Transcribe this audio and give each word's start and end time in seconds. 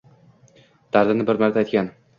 Dardini 0.97 1.29
bir 1.31 1.45
marta 1.45 1.65
aytgan. 1.65 1.97